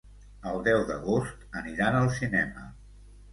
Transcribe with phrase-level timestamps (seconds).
[0.51, 2.67] El deu d'agost aniran al cinema.